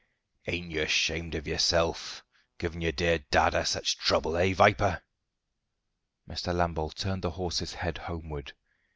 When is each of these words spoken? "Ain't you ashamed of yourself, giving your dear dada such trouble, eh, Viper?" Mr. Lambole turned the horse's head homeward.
"Ain't 0.47 0.71
you 0.71 0.81
ashamed 0.81 1.35
of 1.35 1.45
yourself, 1.45 2.23
giving 2.57 2.81
your 2.81 2.91
dear 2.91 3.19
dada 3.29 3.61
such 3.63 3.99
trouble, 3.99 4.35
eh, 4.35 4.51
Viper?" 4.51 5.03
Mr. 6.27 6.55
Lambole 6.55 6.89
turned 6.89 7.21
the 7.21 7.29
horse's 7.29 7.75
head 7.75 7.99
homeward. 7.99 8.53